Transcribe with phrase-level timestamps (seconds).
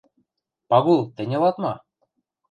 [0.69, 1.73] —Пагул, тӹнь ылат ма?